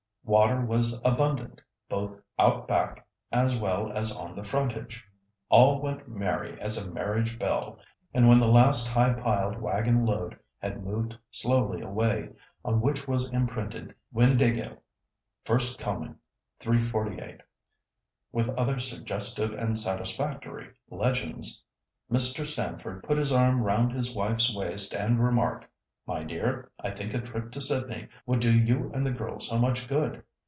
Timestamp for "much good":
29.59-30.23